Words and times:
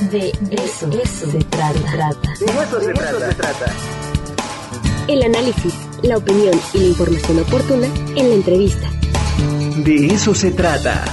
De 0.00 0.30
eso, 0.52 0.88
se 0.92 1.38
trata. 1.50 2.32
De 2.38 2.46
eso 2.46 2.80
se 2.80 2.92
trata. 3.34 3.74
El 5.08 5.24
análisis, 5.24 5.74
la 6.04 6.18
opinión 6.18 6.54
y 6.72 6.78
la 6.78 6.86
información 6.86 7.40
oportuna 7.40 7.86
en 8.14 8.28
la 8.28 8.34
entrevista. 8.36 8.88
De 9.84 10.06
eso 10.06 10.36
se 10.36 10.52
trata. 10.52 11.04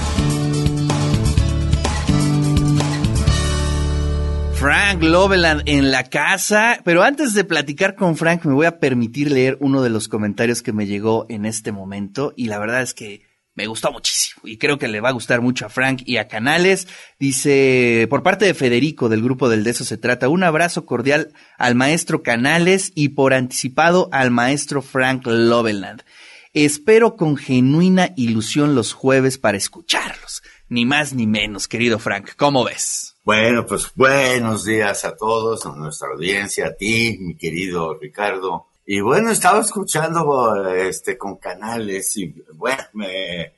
Frank 4.54 5.02
Loveland 5.02 5.62
en 5.66 5.90
la 5.90 6.04
casa, 6.04 6.78
pero 6.84 7.02
antes 7.02 7.34
de 7.34 7.42
platicar 7.42 7.96
con 7.96 8.16
Frank 8.16 8.44
me 8.44 8.54
voy 8.54 8.66
a 8.66 8.78
permitir 8.78 9.32
leer 9.32 9.58
uno 9.60 9.82
de 9.82 9.90
los 9.90 10.06
comentarios 10.06 10.62
que 10.62 10.72
me 10.72 10.86
llegó 10.86 11.26
en 11.28 11.44
este 11.44 11.72
momento 11.72 12.32
y 12.36 12.46
la 12.46 12.60
verdad 12.60 12.82
es 12.82 12.94
que 12.94 13.25
me 13.56 13.66
gustó 13.66 13.90
muchísimo 13.90 14.42
y 14.44 14.58
creo 14.58 14.78
que 14.78 14.86
le 14.86 15.00
va 15.00 15.08
a 15.08 15.12
gustar 15.12 15.40
mucho 15.40 15.66
a 15.66 15.70
Frank 15.70 16.02
y 16.04 16.18
a 16.18 16.28
Canales. 16.28 16.86
Dice, 17.18 18.06
por 18.08 18.22
parte 18.22 18.44
de 18.44 18.54
Federico 18.54 19.08
del 19.08 19.22
grupo 19.22 19.48
del 19.48 19.64
De 19.64 19.70
eso 19.70 19.84
se 19.84 19.96
trata, 19.96 20.28
un 20.28 20.44
abrazo 20.44 20.86
cordial 20.86 21.32
al 21.58 21.74
maestro 21.74 22.22
Canales 22.22 22.92
y 22.94 23.10
por 23.10 23.34
anticipado 23.34 24.08
al 24.12 24.30
maestro 24.30 24.82
Frank 24.82 25.26
Loveland. 25.26 26.04
Espero 26.52 27.16
con 27.16 27.36
genuina 27.36 28.12
ilusión 28.16 28.74
los 28.74 28.92
jueves 28.92 29.38
para 29.38 29.56
escucharlos. 29.56 30.42
Ni 30.68 30.84
más 30.84 31.14
ni 31.14 31.26
menos, 31.26 31.68
querido 31.68 31.98
Frank. 31.98 32.30
¿Cómo 32.36 32.64
ves? 32.64 33.16
Bueno, 33.24 33.66
pues 33.66 33.90
buenos 33.94 34.64
días 34.64 35.04
a 35.04 35.16
todos, 35.16 35.64
a 35.64 35.74
nuestra 35.74 36.08
audiencia, 36.08 36.68
a 36.68 36.74
ti, 36.74 37.18
mi 37.20 37.36
querido 37.36 37.98
Ricardo. 37.98 38.68
Y 38.88 39.00
bueno, 39.00 39.30
estaba 39.30 39.60
escuchando 39.60 40.64
este 40.72 41.18
con 41.18 41.38
canales 41.38 42.16
y 42.16 42.32
bueno, 42.54 42.84
me, 42.92 43.52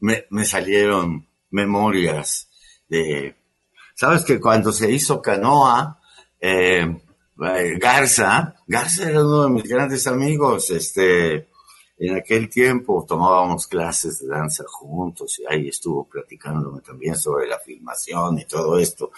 me, 0.00 0.44
salieron 0.44 1.24
memorias 1.50 2.48
de, 2.88 3.36
sabes 3.94 4.24
que 4.24 4.40
cuando 4.40 4.72
se 4.72 4.90
hizo 4.90 5.22
Canoa, 5.22 6.00
eh, 6.40 7.00
Garza, 7.78 8.56
Garza 8.66 9.08
era 9.08 9.24
uno 9.24 9.44
de 9.44 9.50
mis 9.50 9.68
grandes 9.68 10.08
amigos, 10.08 10.70
este, 10.70 11.48
en 11.96 12.16
aquel 12.16 12.48
tiempo 12.48 13.06
tomábamos 13.06 13.68
clases 13.68 14.18
de 14.18 14.28
danza 14.28 14.64
juntos 14.66 15.38
y 15.38 15.44
ahí 15.48 15.68
estuvo 15.68 16.08
platicándome 16.08 16.80
también 16.80 17.14
sobre 17.14 17.46
la 17.46 17.58
filmación 17.60 18.40
y 18.40 18.46
todo 18.46 18.78
esto. 18.80 19.12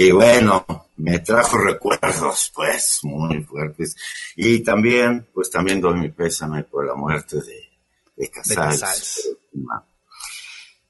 Y 0.00 0.12
bueno, 0.12 0.64
me 0.98 1.18
trajo 1.18 1.58
recuerdos, 1.58 2.52
pues, 2.54 3.00
muy 3.02 3.42
fuertes. 3.42 3.96
Y 4.36 4.60
también, 4.62 5.26
pues 5.34 5.50
también 5.50 5.80
doy 5.80 5.98
mi 5.98 6.08
pésame 6.10 6.62
por 6.62 6.86
la 6.86 6.94
muerte 6.94 7.38
de, 7.38 7.68
de 8.14 8.30
Casals. 8.30 9.28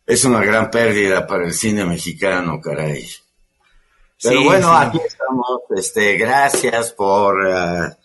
Es 0.05 0.25
una 0.27 0.45
gran 0.45 0.70
pérdida 0.70 1.27
para 1.27 1.47
el 1.47 1.55
cine 1.55 1.86
mexicano, 1.86 2.61
caray. 2.61 3.09
Pero 4.23 4.45
bueno, 4.45 4.77
aquí 4.77 5.01
estamos. 5.03 5.62
Este, 5.75 6.19
gracias 6.19 6.92
por, 6.92 7.47
uh, 7.47 7.97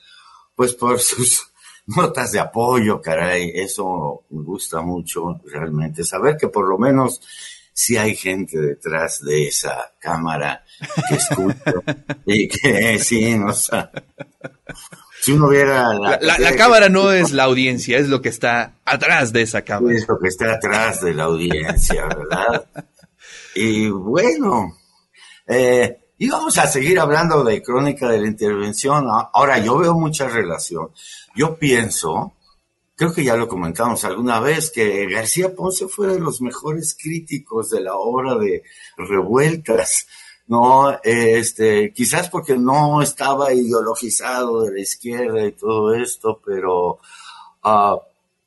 pues 0.56 0.74
por 0.74 1.02
sus 1.02 1.52
notas 1.86 2.32
de 2.32 2.40
apoyo, 2.40 3.02
caray. 3.02 3.52
Eso 3.54 4.24
me 4.30 4.42
gusta 4.42 4.80
mucho, 4.80 5.42
realmente. 5.52 6.06
Saber 6.06 6.38
que 6.38 6.48
por 6.48 6.70
lo 6.70 6.78
menos 6.78 7.20
si 7.74 7.98
hay 7.98 8.16
gente 8.16 8.60
detrás 8.60 9.22
de 9.22 9.48
esa 9.48 9.94
cámara 10.00 10.64
que 11.10 11.16
escucha 11.16 11.74
y 12.26 12.48
que 12.48 13.00
sí, 13.00 13.36
no 13.38 13.54
sé. 13.54 13.90
Si 15.22 15.32
uno 15.32 15.50
viera 15.50 15.94
la, 15.94 16.20
la, 16.20 16.56
cámara 16.56 16.90
no 16.90 17.12
es 17.12 17.32
la 17.32 17.46
audiencia, 17.46 17.98
es 17.98 18.10
lo 18.10 18.22
que 18.22 18.30
está 18.30 18.76
atrás 18.86 19.32
de 19.32 19.42
esa 19.42 19.62
cámara. 19.62 19.96
Es 19.96 20.08
lo 20.08 20.20
que 20.20 20.28
está 20.28 20.54
atrás 20.54 21.02
de 21.02 21.14
la 21.14 21.24
audiencia, 21.24 22.06
¿verdad? 22.08 22.66
y 23.56 23.90
bueno, 23.90 24.78
eh, 25.48 25.98
y 26.18 26.30
vamos 26.30 26.58
a 26.58 26.68
seguir 26.68 27.00
hablando 27.00 27.44
de 27.44 27.62
crónica 27.62 28.10
de 28.10 28.22
la 28.22 28.28
intervención. 28.28 29.08
Ahora, 29.34 29.58
yo 29.58 29.78
veo 29.78 29.94
mucha 29.94 30.28
relación. 30.28 30.90
Yo 31.36 31.58
pienso 31.58 32.34
creo 33.04 33.14
que 33.14 33.24
ya 33.26 33.36
lo 33.36 33.50
comentamos 33.50 34.06
alguna 34.06 34.40
vez, 34.40 34.72
que 34.72 35.06
García 35.08 35.54
Ponce 35.54 35.90
fue 35.90 36.08
de 36.08 36.22
los 36.22 36.40
mejores 36.40 36.96
críticos 36.98 37.70
de 37.70 37.82
la 37.82 37.96
obra 37.96 38.36
de 38.36 38.64
Revueltas, 38.96 40.08
¿no? 40.48 40.98
Este, 41.04 41.92
quizás 41.92 42.30
porque 42.30 42.58
no 42.58 43.02
estaba 43.02 43.54
ideologizado 43.54 44.64
de 44.64 44.72
la 44.72 44.80
izquierda 44.80 45.46
y 45.46 45.52
todo 45.52 45.94
esto, 45.94 46.40
pero 46.46 47.00
uh, 47.66 48.00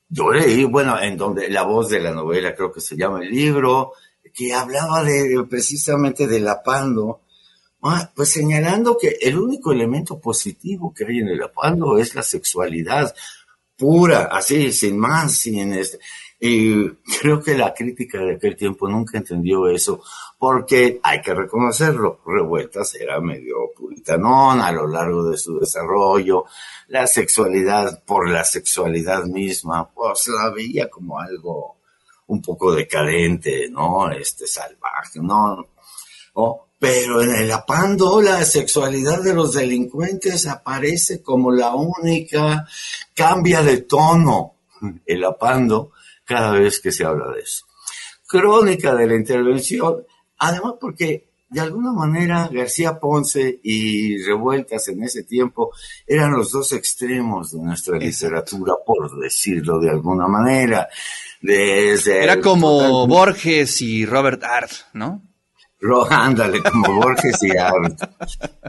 yo 0.08 0.30
leí, 0.30 0.64
bueno, 0.64 0.98
en 0.98 1.18
donde 1.18 1.50
la 1.50 1.64
voz 1.64 1.90
de 1.90 2.00
la 2.00 2.12
novela 2.12 2.54
creo 2.54 2.72
que 2.72 2.80
se 2.80 2.96
llama 2.96 3.22
el 3.22 3.30
libro, 3.30 3.92
que 4.32 4.54
hablaba 4.54 5.04
de 5.04 5.44
precisamente 5.50 6.26
de 6.26 6.40
la 6.40 6.62
Pando, 6.62 7.20
ah, 7.82 8.10
pues 8.16 8.30
señalando 8.30 8.96
que 8.96 9.18
el 9.20 9.36
único 9.36 9.70
elemento 9.70 10.18
positivo 10.18 10.94
que 10.94 11.04
hay 11.04 11.18
en 11.18 11.28
el 11.28 11.42
apando 11.42 11.98
es 11.98 12.14
la 12.14 12.22
sexualidad 12.22 13.14
pura, 13.76 14.28
así, 14.30 14.72
sin 14.72 14.98
más, 14.98 15.36
sin 15.36 15.72
este. 15.72 15.98
Y 16.38 16.90
creo 17.20 17.40
que 17.40 17.56
la 17.56 17.72
crítica 17.72 18.18
de 18.18 18.34
aquel 18.34 18.56
tiempo 18.56 18.88
nunca 18.88 19.16
entendió 19.18 19.68
eso, 19.68 20.02
porque 20.38 21.00
hay 21.02 21.22
que 21.22 21.34
reconocerlo, 21.34 22.20
Revueltas 22.26 22.94
era 22.94 23.20
medio 23.20 23.72
puritanón 23.74 24.60
a 24.60 24.70
lo 24.70 24.86
largo 24.86 25.30
de 25.30 25.38
su 25.38 25.58
desarrollo, 25.58 26.44
la 26.88 27.06
sexualidad, 27.06 28.02
por 28.04 28.28
la 28.28 28.44
sexualidad 28.44 29.24
misma, 29.24 29.88
pues 29.88 30.28
la 30.28 30.50
veía 30.50 30.90
como 30.90 31.18
algo 31.18 31.76
un 32.26 32.42
poco 32.42 32.74
decadente, 32.74 33.68
¿no? 33.70 34.10
Este, 34.10 34.46
salvaje, 34.46 35.20
¿no? 35.20 35.68
Pero 36.78 37.22
en 37.22 37.34
el 37.34 37.50
apando 37.50 38.20
la 38.20 38.44
sexualidad 38.44 39.22
de 39.22 39.34
los 39.34 39.54
delincuentes 39.54 40.46
aparece 40.46 41.22
como 41.22 41.50
la 41.50 41.74
única, 41.74 42.66
cambia 43.14 43.62
de 43.62 43.78
tono 43.78 44.54
el 45.06 45.24
apando 45.24 45.92
cada 46.24 46.52
vez 46.52 46.80
que 46.80 46.92
se 46.92 47.04
habla 47.04 47.32
de 47.32 47.40
eso. 47.40 47.64
Crónica 48.26 48.94
de 48.94 49.06
la 49.06 49.14
intervención, 49.14 50.04
además 50.38 50.74
porque 50.80 51.26
de 51.48 51.60
alguna 51.60 51.92
manera 51.92 52.48
García 52.52 52.98
Ponce 52.98 53.60
y 53.62 54.22
Revueltas 54.24 54.88
en 54.88 55.04
ese 55.04 55.22
tiempo 55.22 55.72
eran 56.06 56.32
los 56.32 56.50
dos 56.50 56.72
extremos 56.72 57.52
de 57.52 57.60
nuestra 57.60 57.98
literatura, 57.98 58.74
por 58.84 59.18
decirlo 59.20 59.78
de 59.78 59.90
alguna 59.90 60.26
manera. 60.26 60.88
Desde 61.40 62.24
Era 62.24 62.40
como 62.40 63.06
Borges 63.06 63.80
y 63.80 64.04
Robert 64.04 64.42
Art, 64.42 64.72
¿no? 64.92 65.22
ándale, 66.10 66.62
como 66.62 66.94
Borges 66.94 67.42
y 67.42 67.56
Art. 67.56 68.00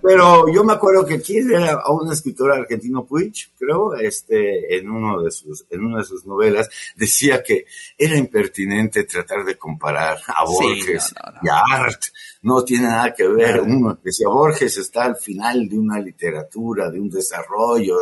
Pero 0.01 0.53
yo 0.53 0.63
me 0.63 0.73
acuerdo 0.73 1.05
que 1.05 1.21
quién 1.21 1.51
era 1.51 1.81
un 1.89 2.11
escritor 2.11 2.51
argentino, 2.51 3.05
Puig, 3.05 3.33
creo, 3.57 3.95
este, 3.95 4.77
en 4.77 4.89
uno 4.89 5.21
de 5.21 5.31
sus, 5.31 5.65
en 5.69 5.85
una 5.85 5.99
de 5.99 6.05
sus 6.05 6.25
novelas, 6.25 6.69
decía 6.95 7.41
que 7.41 7.65
era 7.97 8.17
impertinente 8.17 9.05
tratar 9.05 9.43
de 9.45 9.57
comparar 9.57 10.19
a 10.27 10.43
Borges 10.45 11.13
y 11.41 11.49
a 11.49 11.61
Art. 11.75 12.03
No 12.47 12.63
tiene 12.63 12.87
nada 12.87 13.13
que 13.13 13.27
ver. 13.27 13.61
Uno 13.61 13.99
decía, 14.01 14.27
Borges 14.27 14.77
está 14.77 15.05
al 15.05 15.17
final 15.17 15.67
de 15.67 15.77
una 15.77 15.99
literatura, 15.99 16.89
de 16.89 16.99
un 16.99 17.09
desarrollo, 17.09 17.97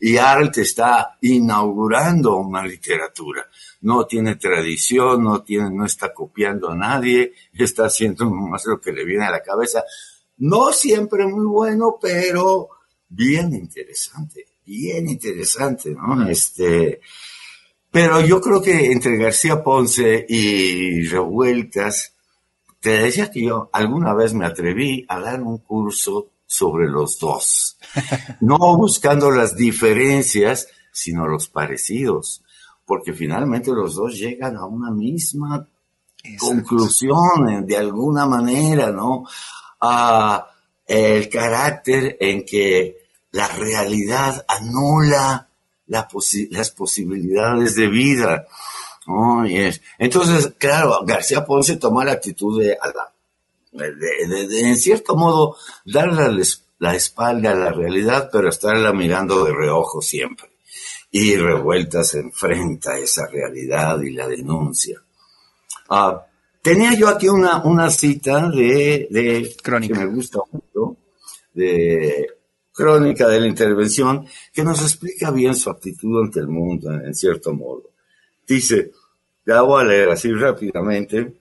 y 0.00 0.16
Art 0.16 0.58
está 0.58 1.16
inaugurando 1.20 2.36
una 2.36 2.64
literatura 2.64 3.46
no 3.82 4.06
tiene 4.06 4.36
tradición, 4.36 5.24
no 5.24 5.42
tiene, 5.42 5.70
no 5.70 5.86
está 5.86 6.12
copiando 6.12 6.70
a 6.70 6.76
nadie, 6.76 7.32
está 7.52 7.86
haciendo 7.86 8.30
más 8.30 8.64
lo 8.66 8.80
que 8.80 8.92
le 8.92 9.04
viene 9.04 9.26
a 9.26 9.30
la 9.30 9.42
cabeza. 9.42 9.84
No 10.38 10.72
siempre 10.72 11.26
muy 11.26 11.46
bueno, 11.46 11.98
pero 12.00 12.68
bien 13.08 13.54
interesante, 13.54 14.46
bien 14.64 15.08
interesante, 15.08 15.90
¿no? 15.90 16.28
Este, 16.28 17.00
pero 17.90 18.20
yo 18.20 18.40
creo 18.40 18.62
que 18.62 18.92
entre 18.92 19.18
García 19.18 19.62
Ponce 19.62 20.24
y 20.28 21.06
Revueltas, 21.08 22.14
te 22.80 22.90
decía 22.90 23.30
que 23.30 23.44
yo 23.44 23.70
alguna 23.72 24.14
vez 24.14 24.34
me 24.34 24.46
atreví 24.46 25.04
a 25.08 25.20
dar 25.20 25.42
un 25.42 25.58
curso 25.58 26.30
sobre 26.46 26.88
los 26.88 27.18
dos, 27.18 27.78
no 28.40 28.58
buscando 28.76 29.30
las 29.30 29.56
diferencias, 29.56 30.68
sino 30.92 31.26
los 31.28 31.48
parecidos 31.48 32.42
porque 32.90 33.12
finalmente 33.12 33.70
los 33.70 33.94
dos 33.94 34.18
llegan 34.18 34.56
a 34.56 34.66
una 34.66 34.90
misma 34.90 35.64
conclusión 36.40 37.48
eh, 37.48 37.62
de 37.62 37.76
alguna 37.76 38.26
manera, 38.26 38.90
¿no? 38.90 39.24
A 39.80 40.44
el 40.88 41.28
carácter 41.28 42.16
en 42.18 42.44
que 42.44 42.96
la 43.30 43.46
realidad 43.46 44.44
anula 44.48 45.48
las 45.86 46.70
posibilidades 46.72 47.76
de 47.76 47.86
vida. 47.86 48.46
Entonces, 49.98 50.54
claro, 50.58 51.00
García 51.04 51.44
Ponce 51.44 51.76
toma 51.76 52.04
la 52.04 52.12
actitud 52.12 52.62
de, 52.62 52.76
en 53.72 54.76
cierto 54.76 55.16
modo, 55.16 55.56
darle 55.84 56.44
la 56.78 56.94
espalda 56.94 57.52
a 57.52 57.54
la 57.54 57.72
realidad, 57.72 58.28
pero 58.32 58.48
estarla 58.48 58.92
mirando 58.92 59.44
de 59.44 59.52
reojo 59.52 60.00
siempre 60.00 60.50
y 61.10 61.36
Revueltas 61.36 62.14
enfrenta 62.14 62.98
esa 62.98 63.26
realidad 63.26 64.00
y 64.00 64.12
la 64.12 64.28
denuncia. 64.28 65.02
Ah, 65.88 66.24
tenía 66.62 66.94
yo 66.94 67.08
aquí 67.08 67.28
una, 67.28 67.62
una 67.64 67.90
cita 67.90 68.48
de, 68.48 69.08
de 69.10 69.56
Crónica. 69.62 69.94
que 69.94 70.04
me 70.04 70.14
gusta 70.14 70.38
mucho, 70.52 70.96
de 71.52 72.28
Crónica 72.72 73.26
de 73.28 73.40
la 73.40 73.48
Intervención, 73.48 74.26
que 74.52 74.62
nos 74.62 74.80
explica 74.82 75.30
bien 75.30 75.54
su 75.54 75.68
actitud 75.68 76.22
ante 76.22 76.40
el 76.40 76.48
mundo, 76.48 76.92
en 76.92 77.14
cierto 77.14 77.52
modo. 77.52 77.90
Dice, 78.46 78.92
la 79.54 79.62
voy 79.62 79.82
a 79.82 79.86
leer 79.86 80.10
así 80.10 80.32
rápidamente. 80.32 81.34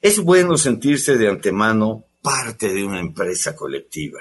Es 0.00 0.18
bueno 0.18 0.56
sentirse 0.56 1.16
de 1.16 1.28
antemano 1.28 2.04
parte 2.20 2.72
de 2.72 2.84
una 2.84 3.00
empresa 3.00 3.56
colectiva. 3.56 4.20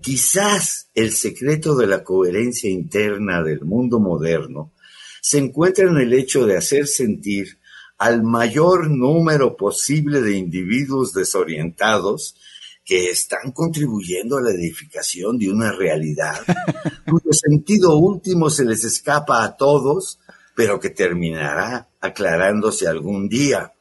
Quizás 0.00 0.90
el 0.94 1.12
secreto 1.12 1.74
de 1.76 1.86
la 1.86 2.02
coherencia 2.02 2.70
interna 2.70 3.42
del 3.42 3.60
mundo 3.64 3.98
moderno 4.00 4.72
se 5.20 5.38
encuentra 5.38 5.88
en 5.88 5.96
el 5.96 6.12
hecho 6.12 6.44
de 6.46 6.56
hacer 6.56 6.86
sentir 6.86 7.58
al 7.98 8.22
mayor 8.22 8.90
número 8.90 9.56
posible 9.56 10.20
de 10.20 10.36
individuos 10.36 11.12
desorientados 11.12 12.36
que 12.84 13.10
están 13.10 13.52
contribuyendo 13.52 14.36
a 14.36 14.42
la 14.42 14.50
edificación 14.50 15.38
de 15.38 15.50
una 15.50 15.72
realidad 15.72 16.40
cuyo 17.10 17.32
sentido 17.32 17.96
último 17.96 18.50
se 18.50 18.64
les 18.64 18.84
escapa 18.84 19.42
a 19.42 19.56
todos, 19.56 20.20
pero 20.56 20.80
que 20.80 20.88
terminará 20.88 21.86
aclarándose 22.00 22.88
algún 22.88 23.28
día, 23.28 23.74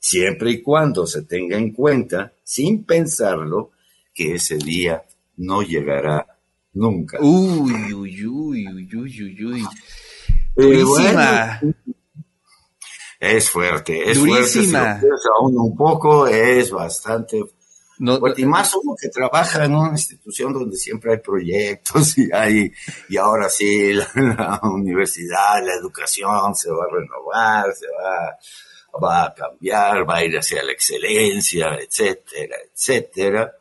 siempre 0.00 0.50
y 0.50 0.60
cuando 0.60 1.06
se 1.06 1.22
tenga 1.22 1.56
en 1.56 1.72
cuenta, 1.72 2.32
sin 2.42 2.84
pensarlo, 2.84 3.70
que 4.12 4.34
ese 4.34 4.56
día 4.56 5.04
no 5.36 5.62
llegará 5.62 6.26
nunca. 6.72 7.18
Uy, 7.20 7.92
uy, 7.94 8.26
uy, 8.26 8.66
uy, 8.66 8.96
uy, 8.96 9.22
uy, 9.22 9.44
uy. 9.44 9.64
Durísima. 10.56 11.60
bueno, 11.60 11.74
es 13.20 13.48
fuerte, 13.48 14.10
es 14.10 14.18
Durísima. 14.18 14.44
fuerte. 14.44 14.50
Si 14.58 14.72
lo 14.72 15.00
piensa 15.00 15.28
uno 15.42 15.62
un 15.62 15.76
poco, 15.76 16.26
es 16.26 16.70
bastante 16.72 17.40
No, 17.98 18.18
fuerte. 18.18 18.42
Y 18.42 18.46
más 18.46 18.74
uno 18.74 18.94
que 19.00 19.08
trabaja 19.08 19.64
en 19.64 19.74
una 19.74 19.90
institución 19.90 20.52
donde 20.52 20.76
siempre 20.76 21.12
hay 21.12 21.18
proyectos 21.18 22.18
y 22.18 22.30
hay, 22.32 22.70
y 23.08 23.16
ahora 23.16 23.48
sí, 23.48 23.92
la, 23.92 24.08
la 24.14 24.60
universidad, 24.62 25.64
la 25.64 25.74
educación 25.74 26.54
se 26.54 26.70
va 26.70 26.84
a 26.84 26.94
renovar, 26.94 27.74
se 27.74 27.86
va, 27.86 28.36
va 29.02 29.24
a 29.24 29.34
cambiar, 29.34 30.08
va 30.08 30.16
a 30.16 30.24
ir 30.24 30.36
hacia 30.36 30.62
la 30.62 30.72
excelencia, 30.72 31.74
etcétera, 31.76 32.56
etcétera. 32.72 33.52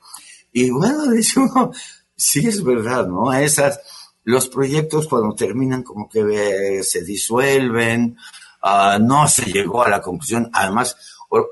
Y 0.52 0.70
bueno, 0.70 1.12
dice 1.12 1.40
uno, 1.40 1.72
sí 2.16 2.48
es 2.48 2.64
verdad, 2.64 3.08
¿no? 3.08 3.34
Esas, 3.34 3.80
los 4.24 4.50
proyectos 4.50 5.08
cuando 5.08 5.36
terminan 5.36 5.84
como 5.84 6.10
que 6.10 6.80
eh, 6.80 6.84
se 6.84 7.04
disuelven, 7.04 8.18
ah, 8.62 8.98
no 9.00 9.28
se 9.28 9.46
llegó 9.46 9.84
a 9.84 9.90
la 9.90 10.02
conclusión. 10.02 10.50
Además, 10.54 10.98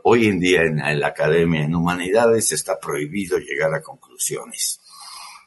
hoy 0.04 0.28
en 0.28 0.40
día 0.40 0.62
en, 0.62 0.80
en 0.80 1.00
la 1.00 1.08
academia, 1.08 1.64
en 1.64 1.76
humanidades, 1.76 2.52
está 2.52 2.80
prohibido 2.80 3.38
llegar 3.38 3.74
a 3.74 3.82
conclusiones, 3.82 4.80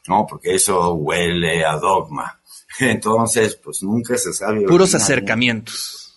¿no? 0.07 0.25
Porque 0.27 0.55
eso 0.55 0.93
huele 0.93 1.65
a 1.65 1.77
dogma. 1.77 2.39
Entonces, 2.79 3.55
pues 3.55 3.83
nunca 3.83 4.17
se 4.17 4.33
sabe. 4.33 4.65
puros 4.65 4.93
acercamientos. 4.95 6.15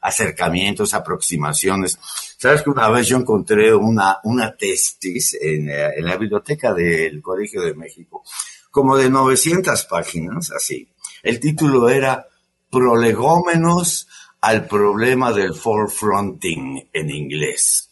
acercamientos, 0.00 0.94
aproximaciones. 0.94 1.98
Sabes 2.38 2.62
que 2.62 2.70
una 2.70 2.88
vez 2.88 3.08
yo 3.08 3.16
encontré 3.16 3.74
una, 3.74 4.18
una 4.24 4.56
tesis 4.56 5.36
en, 5.40 5.68
en 5.70 6.04
la 6.04 6.16
biblioteca 6.16 6.72
del 6.72 7.20
Colegio 7.20 7.62
de 7.62 7.74
México, 7.74 8.22
como 8.70 8.96
de 8.96 9.10
900 9.10 9.84
páginas, 9.86 10.52
así. 10.52 10.88
El 11.22 11.40
título 11.40 11.88
era 11.88 12.26
Prolegómenos 12.70 14.06
al 14.40 14.66
problema 14.66 15.32
del 15.32 15.54
forefronting 15.54 16.88
en 16.92 17.10
inglés. 17.10 17.90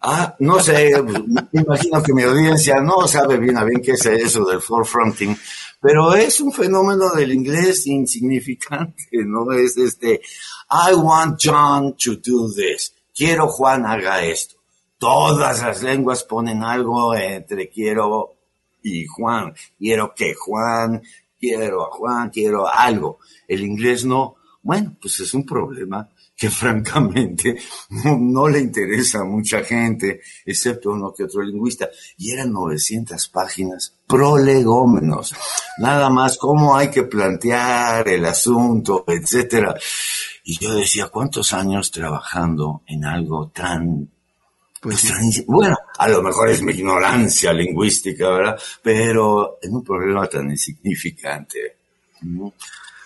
Ah, 0.00 0.36
no 0.40 0.60
sé, 0.60 0.92
imagino 1.52 2.02
que 2.02 2.12
mi 2.12 2.22
audiencia 2.22 2.78
no 2.80 3.08
sabe 3.08 3.38
bien 3.38 3.56
a 3.56 3.64
bien 3.64 3.80
qué 3.80 3.92
es 3.92 4.04
eso 4.04 4.44
del 4.44 4.60
forefronting, 4.60 5.34
pero 5.80 6.14
es 6.14 6.40
un 6.40 6.52
fenómeno 6.52 7.10
del 7.12 7.32
inglés 7.32 7.86
insignificante, 7.86 9.24
¿no? 9.24 9.50
Es 9.52 9.78
este, 9.78 10.20
I 10.70 10.94
want 10.94 11.40
John 11.42 11.94
to 11.96 12.16
do 12.16 12.52
this. 12.52 12.94
Quiero 13.14 13.48
Juan 13.48 13.86
haga 13.86 14.22
esto. 14.22 14.56
Todas 14.98 15.62
las 15.62 15.82
lenguas 15.82 16.24
ponen 16.24 16.62
algo 16.62 17.14
entre 17.14 17.68
quiero 17.70 18.34
y 18.82 19.06
Juan. 19.06 19.54
Quiero 19.78 20.14
que 20.14 20.34
Juan, 20.34 21.02
quiero 21.40 21.86
a 21.86 21.90
Juan, 21.90 22.30
quiero 22.30 22.68
algo. 22.68 23.18
El 23.48 23.62
inglés 23.62 24.04
no. 24.04 24.36
Bueno, 24.64 24.96
pues 25.00 25.20
es 25.20 25.32
un 25.34 25.46
problema 25.46 26.08
que 26.36 26.50
francamente 26.62 27.56
no, 27.90 28.18
no 28.18 28.48
le 28.48 28.58
interesa 28.58 29.20
a 29.20 29.24
mucha 29.24 29.62
gente, 29.62 30.20
excepto 30.44 30.90
uno 30.90 31.14
que 31.16 31.24
otro 31.24 31.42
lingüista. 31.42 31.88
Y 32.18 32.32
eran 32.32 32.52
900 32.52 33.28
páginas 33.28 33.94
prolegómenos. 34.08 35.32
Nada 35.78 36.10
más 36.10 36.36
cómo 36.36 36.76
hay 36.76 36.90
que 36.90 37.04
plantear 37.04 38.08
el 38.08 38.24
asunto, 38.24 39.04
etcétera. 39.06 39.74
Y 40.44 40.58
yo 40.58 40.74
decía, 40.74 41.08
¿cuántos 41.08 41.52
años 41.52 41.90
trabajando 41.90 42.82
en 42.86 43.04
algo 43.04 43.48
tan 43.48 44.08
Pues 44.80 45.02
pues, 45.02 45.12
tan- 45.12 45.44
bueno, 45.46 45.76
a 45.98 46.08
lo 46.08 46.22
mejor 46.22 46.50
es 46.50 46.62
mi 46.62 46.72
ignorancia 46.72 47.52
lingüística, 47.52 48.28
¿verdad? 48.30 48.58
Pero 48.82 49.58
en 49.62 49.74
un 49.76 49.84
problema 49.84 50.26
tan 50.26 50.50
insignificante. 50.50 51.76
¿no? 52.22 52.52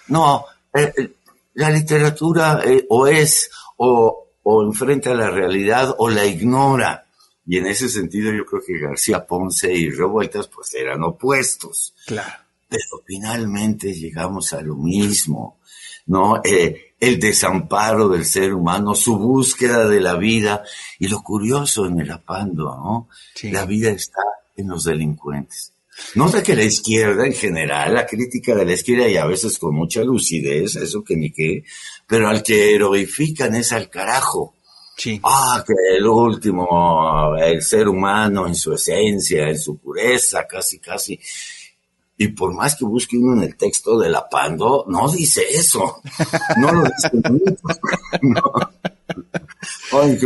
No, 0.08 0.44
eh, 0.74 0.92
eh, 0.96 1.10
la 1.58 1.70
literatura 1.70 2.60
eh, 2.64 2.86
o 2.88 3.08
es 3.08 3.50
o, 3.78 4.28
o 4.44 4.62
enfrenta 4.62 5.12
la 5.12 5.28
realidad 5.28 5.92
o 5.98 6.08
la 6.08 6.24
ignora. 6.24 7.04
Y 7.46 7.56
en 7.58 7.66
ese 7.66 7.88
sentido 7.88 8.32
yo 8.32 8.44
creo 8.46 8.62
que 8.64 8.78
García 8.78 9.26
Ponce 9.26 9.74
y 9.74 9.90
Revueltas 9.90 10.46
pues 10.46 10.72
eran 10.74 11.02
opuestos 11.02 11.94
Claro. 12.06 12.32
pero 12.68 13.02
finalmente 13.04 13.92
llegamos 13.92 14.52
a 14.52 14.60
lo 14.60 14.76
mismo, 14.76 15.58
¿no? 16.06 16.40
Eh, 16.44 16.94
el 17.00 17.18
desamparo 17.18 18.08
del 18.08 18.24
ser 18.24 18.54
humano, 18.54 18.94
su 18.94 19.18
búsqueda 19.18 19.88
de 19.88 20.00
la 20.00 20.14
vida 20.14 20.62
y 21.00 21.08
lo 21.08 21.22
curioso 21.22 21.86
en 21.86 21.98
el 22.00 22.10
apando, 22.12 22.64
¿no? 22.66 23.08
Sí. 23.34 23.50
La 23.50 23.64
vida 23.66 23.90
está 23.90 24.22
en 24.56 24.68
los 24.68 24.84
delincuentes. 24.84 25.72
Nota 26.14 26.42
que 26.42 26.56
la 26.56 26.64
izquierda 26.64 27.26
en 27.26 27.32
general, 27.32 27.94
la 27.94 28.06
crítica 28.06 28.54
de 28.54 28.64
la 28.64 28.72
izquierda 28.72 29.08
y 29.08 29.16
a 29.16 29.26
veces 29.26 29.58
con 29.58 29.74
mucha 29.74 30.02
lucidez, 30.02 30.76
eso 30.76 31.02
que 31.02 31.16
ni 31.16 31.30
qué, 31.30 31.64
pero 32.06 32.28
al 32.28 32.42
que 32.42 32.74
heroifican 32.74 33.54
es 33.54 33.72
al 33.72 33.90
carajo. 33.90 34.54
Sí. 34.96 35.20
Ah, 35.22 35.64
que 35.66 35.74
el 35.96 36.06
último, 36.06 37.36
el 37.36 37.62
ser 37.62 37.88
humano 37.88 38.46
en 38.46 38.54
su 38.54 38.72
esencia, 38.72 39.48
en 39.48 39.58
su 39.58 39.78
pureza, 39.78 40.46
casi, 40.46 40.78
casi. 40.78 41.18
Y 42.20 42.28
por 42.28 42.52
más 42.52 42.74
que 42.74 42.84
busque 42.84 43.16
uno 43.16 43.36
en 43.36 43.48
el 43.48 43.56
texto 43.56 43.96
de 43.96 44.08
la 44.08 44.28
Pando, 44.28 44.84
no 44.88 45.08
dice 45.08 45.42
eso. 45.48 46.00
No 46.56 46.72
lo 46.72 46.82
dice 46.82 47.10
nunca. 47.12 47.78
No. 48.22 48.42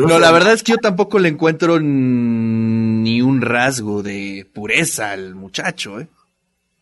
No, 0.06 0.18
la 0.18 0.32
verdad 0.32 0.52
es 0.54 0.62
que 0.62 0.72
yo 0.72 0.78
tampoco 0.78 1.18
le 1.18 1.28
encuentro 1.28 1.78
ni 1.80 3.22
un 3.22 3.40
rasgo 3.40 4.02
de 4.02 4.46
pureza 4.52 5.12
al 5.12 5.34
muchacho, 5.34 6.00
¿eh? 6.00 6.08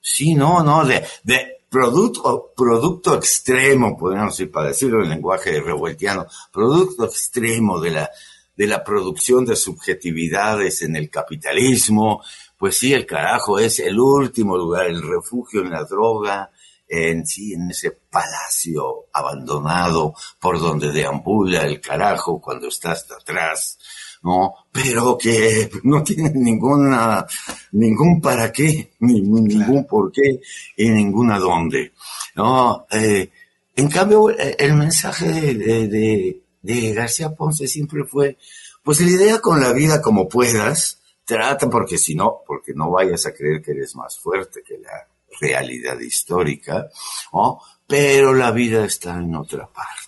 Sí, 0.01 0.35
no, 0.35 0.63
no, 0.63 0.85
de, 0.85 1.05
de 1.23 1.61
producto, 1.69 2.53
producto 2.57 3.15
extremo, 3.15 3.97
podríamos 3.97 4.37
decir, 4.37 4.51
para 4.51 4.69
decirlo 4.69 5.03
en 5.03 5.11
lenguaje 5.11 5.61
revueltiano, 5.61 6.27
producto 6.53 7.05
extremo 7.05 7.81
de 7.81 7.91
la, 7.91 8.11
de 8.57 8.67
la 8.67 8.83
producción 8.83 9.45
de 9.45 9.57
subjetividades 9.57 10.83
en 10.83 10.97
el 10.97 11.11
capitalismo, 11.11 12.23
pues 12.59 12.77
sí, 12.77 12.93
el 12.93 13.07
carajo 13.07 13.59
es 13.59 13.79
el 13.79 13.99
último 13.99 14.57
lugar, 14.57 14.87
el 14.87 15.03
refugio 15.03 15.63
en 15.63 15.71
la 15.71 15.85
droga, 15.85 16.51
en 16.91 17.25
sí, 17.25 17.55
en 17.55 17.71
ese 17.71 17.93
palacio 18.11 19.07
abandonado 19.13 20.13
por 20.41 20.59
donde 20.59 20.91
deambula 20.91 21.63
el 21.65 21.81
carajo 21.81 22.41
cuando 22.41 22.67
está 22.67 22.91
hasta 22.91 23.15
atrás, 23.15 23.79
¿no? 24.25 24.55
Pero 24.73 25.17
que 25.17 25.71
no 25.85 26.03
tiene 26.03 26.33
ninguna, 26.35 27.25
ningún 27.73 28.21
para 28.21 28.51
qué, 28.51 28.91
ni, 28.99 29.21
ni 29.21 29.41
ningún 29.43 29.87
por 29.87 30.11
qué 30.11 30.41
y 30.77 30.91
ninguna 30.91 31.39
dónde, 31.39 31.93
¿no? 32.35 32.87
Eh, 32.91 33.31
en 33.77 33.89
cambio, 33.89 34.31
eh, 34.31 34.57
el 34.59 34.75
mensaje 34.75 35.55
de, 35.55 36.43
de, 36.61 36.93
García 36.93 37.31
Ponce 37.31 37.69
siempre 37.69 38.05
fue, 38.05 38.37
pues 38.83 39.01
lidia 39.01 39.41
con 39.41 39.61
la 39.61 39.73
vida 39.73 40.03
como 40.03 40.29
puedas, 40.29 40.99
trata 41.25 41.71
porque 41.71 41.99
si 41.99 42.17
no, 42.17 42.41
porque 42.45 42.75
no 42.75 42.91
vayas 42.91 43.27
a 43.27 43.33
creer 43.33 43.63
que 43.63 43.71
eres 43.71 43.95
más 43.95 44.19
fuerte 44.19 44.63
que 44.67 44.77
la 44.79 45.07
realidad 45.41 45.99
histórica, 46.01 46.89
¿no? 47.33 47.61
pero 47.87 48.35
la 48.35 48.51
vida 48.51 48.85
está 48.85 49.19
en 49.19 49.35
otra 49.35 49.67
parte. 49.67 50.01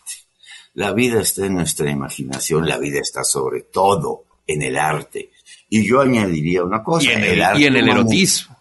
La 0.74 0.92
vida 0.92 1.20
está 1.20 1.46
en 1.46 1.54
nuestra 1.54 1.90
imaginación, 1.90 2.66
la 2.66 2.78
vida 2.78 3.00
está 3.00 3.24
sobre 3.24 3.62
todo 3.62 4.24
en 4.46 4.62
el 4.62 4.78
arte. 4.78 5.30
Y 5.68 5.86
yo 5.86 6.00
añadiría 6.00 6.64
una 6.64 6.82
cosa. 6.82 7.10
Y 7.10 7.12
en 7.12 7.24
el, 7.24 7.42
arte 7.42 7.60
y 7.60 7.64
en 7.64 7.76
el 7.76 7.88
erotismo. 7.88 8.56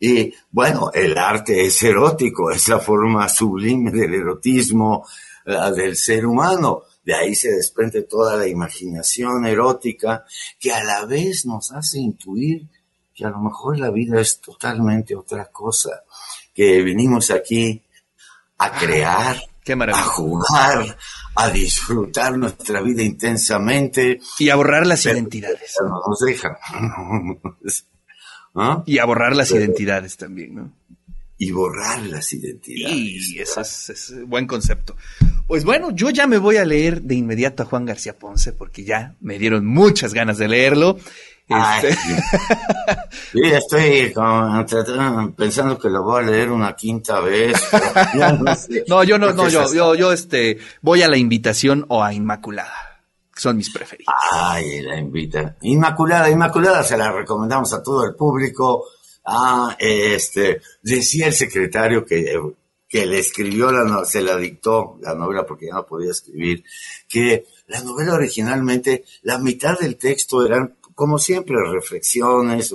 y 0.00 0.34
bueno, 0.50 0.90
el 0.92 1.16
arte 1.16 1.64
es 1.64 1.82
erótico, 1.82 2.50
es 2.50 2.68
la 2.68 2.80
forma 2.80 3.28
sublime 3.28 3.90
del 3.92 4.14
erotismo 4.14 5.06
la 5.44 5.70
del 5.70 5.96
ser 5.96 6.26
humano. 6.26 6.82
De 7.04 7.14
ahí 7.14 7.34
se 7.34 7.50
desprende 7.50 8.02
toda 8.02 8.36
la 8.36 8.46
imaginación 8.46 9.44
erótica 9.46 10.24
que 10.58 10.72
a 10.72 10.82
la 10.84 11.04
vez 11.04 11.46
nos 11.46 11.72
hace 11.72 11.98
intuir 11.98 12.68
que 13.14 13.24
a 13.24 13.30
lo 13.30 13.38
mejor 13.40 13.78
la 13.78 13.90
vida 13.90 14.20
es 14.20 14.40
totalmente 14.40 15.14
otra 15.14 15.46
cosa, 15.46 16.02
que 16.54 16.82
venimos 16.82 17.30
aquí 17.30 17.82
a 18.58 18.66
Ah, 18.66 18.78
crear, 18.78 19.36
Qué 19.64 19.72
a 19.74 20.02
jugar, 20.02 20.98
a 21.36 21.50
disfrutar 21.50 22.36
nuestra 22.36 22.80
vida 22.80 23.02
intensamente. 23.02 24.20
Y 24.38 24.50
a 24.50 24.56
borrar 24.56 24.86
las 24.86 25.04
identidades. 25.06 25.76
No 25.80 26.00
nos 26.08 26.18
dejan. 26.20 26.52
¿Ah? 28.54 28.82
Y 28.86 28.98
a 28.98 29.04
borrar 29.04 29.34
las 29.36 29.48
Pero- 29.50 29.64
identidades 29.64 30.16
también, 30.16 30.54
¿no? 30.54 30.72
Y 31.38 31.50
borrar 31.50 32.00
las 32.02 32.32
identidades. 32.32 32.96
Y 33.30 33.40
eso 33.40 33.60
es, 33.62 33.90
es 33.90 34.14
buen 34.28 34.46
concepto. 34.46 34.96
Pues 35.48 35.64
bueno, 35.64 35.90
yo 35.90 36.10
ya 36.10 36.26
me 36.28 36.38
voy 36.38 36.56
a 36.56 36.64
leer 36.64 37.02
de 37.02 37.16
inmediato 37.16 37.64
a 37.64 37.66
Juan 37.66 37.84
García 37.84 38.16
Ponce 38.16 38.52
porque 38.52 38.84
ya 38.84 39.16
me 39.20 39.38
dieron 39.40 39.66
muchas 39.66 40.14
ganas 40.14 40.38
de 40.38 40.46
leerlo. 40.46 40.98
Este, 41.48 41.94
sí, 43.32 43.40
estoy 43.42 44.12
como 44.12 44.64
pensando 45.36 45.78
que 45.78 45.90
lo 45.90 46.02
voy 46.02 46.22
a 46.22 46.26
leer 46.26 46.50
una 46.50 46.74
quinta 46.74 47.20
vez. 47.20 47.60
no, 48.14 48.54
sé. 48.56 48.84
no, 48.88 49.04
yo 49.04 49.18
no, 49.18 49.32
no, 49.32 49.48
yo, 49.48 49.72
yo, 49.72 49.94
yo, 49.94 50.12
este, 50.12 50.58
voy 50.80 51.02
a 51.02 51.08
la 51.08 51.16
invitación 51.16 51.84
o 51.88 52.02
a 52.02 52.14
Inmaculada. 52.14 52.72
Son 53.34 53.56
mis 53.56 53.70
preferidos. 53.70 54.14
Ay, 54.30 54.82
la 54.82 54.98
invita. 54.98 55.56
Inmaculada, 55.62 56.30
Inmaculada 56.30 56.82
se 56.84 56.96
la 56.96 57.10
recomendamos 57.12 57.72
a 57.72 57.82
todo 57.82 58.04
el 58.04 58.14
público. 58.14 58.84
Ah, 59.24 59.76
este, 59.78 60.60
decía 60.82 61.26
el 61.28 61.32
secretario 61.32 62.04
que, 62.04 62.38
que 62.88 63.06
le 63.06 63.18
escribió 63.18 63.70
la 63.72 63.84
no- 63.84 64.04
se 64.04 64.20
la 64.20 64.36
dictó 64.36 64.98
la 65.00 65.14
novela 65.14 65.46
porque 65.46 65.66
ya 65.66 65.74
no 65.74 65.86
podía 65.86 66.10
escribir, 66.10 66.64
que 67.08 67.46
la 67.68 67.80
novela 67.82 68.14
originalmente, 68.14 69.04
la 69.22 69.38
mitad 69.38 69.78
del 69.78 69.96
texto 69.96 70.44
eran, 70.44 70.74
como 70.94 71.18
siempre, 71.18 71.56
reflexiones, 71.70 72.74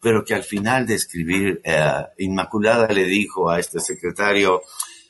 pero 0.00 0.24
que 0.24 0.34
al 0.34 0.42
final 0.44 0.86
de 0.86 0.94
escribir, 0.94 1.60
eh, 1.64 1.92
Inmaculada 2.18 2.88
le 2.88 3.04
dijo 3.04 3.48
a 3.50 3.58
este 3.58 3.80
secretario, 3.80 4.62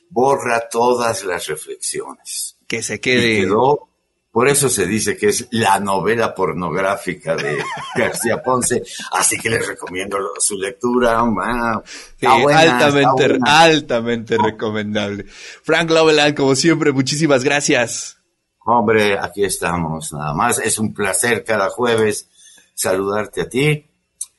borra 0.09 0.67
todas 0.69 1.23
las 1.25 1.47
reflexiones. 1.47 2.57
Que 2.67 2.81
se 2.81 2.95
Y 2.95 2.99
quede. 2.99 3.41
quedó, 3.41 3.89
por 4.31 4.47
eso 4.47 4.69
se 4.69 4.85
dice 4.85 5.15
que 5.15 5.27
es 5.29 5.47
la 5.51 5.79
novela 5.79 6.33
pornográfica 6.35 7.35
de 7.35 7.57
García 7.95 8.41
Ponce, 8.43 8.83
así 9.11 9.37
que 9.39 9.49
les 9.49 9.67
recomiendo 9.67 10.17
su 10.39 10.57
lectura. 10.57 11.19
ah, 11.21 11.81
Sí, 11.85 12.25
está 12.25 12.33
buena, 12.41 12.59
altamente, 12.59 13.39
altamente 13.43 14.37
recomendable. 14.37 15.25
Frank 15.63 15.89
Loveland, 15.89 16.35
como 16.35 16.55
siempre, 16.55 16.91
muchísimas 16.91 17.43
gracias. 17.43 18.17
Hombre, 18.65 19.17
aquí 19.19 19.43
estamos, 19.43 20.11
nada 20.11 20.33
más. 20.33 20.59
Es 20.59 20.79
un 20.79 20.93
placer 20.93 21.43
cada 21.43 21.69
jueves 21.69 22.29
saludarte 22.75 23.41
a 23.41 23.49
ti 23.49 23.85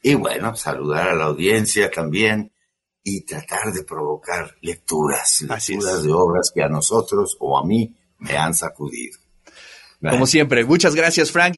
y 0.02 0.14
bueno, 0.14 0.54
saludar 0.54 1.08
a 1.08 1.14
la 1.16 1.24
audiencia 1.24 1.90
también 1.90 2.52
y 3.02 3.22
tratar 3.22 3.72
de 3.72 3.82
provocar 3.82 4.54
lecturas, 4.60 5.42
lecturas 5.42 6.04
de 6.04 6.12
obras 6.12 6.52
que 6.54 6.62
a 6.62 6.68
nosotros 6.68 7.36
o 7.40 7.58
a 7.58 7.64
mí 7.64 7.92
me 8.18 8.36
han 8.36 8.54
sacudido. 8.54 9.18
Como 10.00 10.26
siempre, 10.26 10.64
muchas 10.64 10.94
gracias, 10.94 11.32
Frank. 11.32 11.56